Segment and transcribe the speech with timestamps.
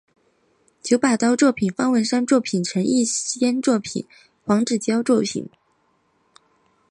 [0.81, 4.07] 九把刀作品方文山作品陈奕先作品
[4.43, 5.47] 黄子佼作品